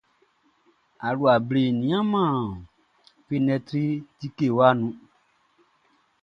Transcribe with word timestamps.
Alua 1.07 1.33
ble 1.47 1.61
nian 1.81 2.11
fenɛtri 3.25 3.85
tikewa 4.17 4.67
nu. 4.79 4.89